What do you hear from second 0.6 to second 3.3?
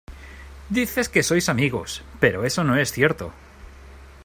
dices que sois amigos, pero eso no es cierto.